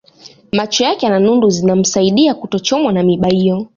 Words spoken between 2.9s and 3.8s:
na miiba hiyo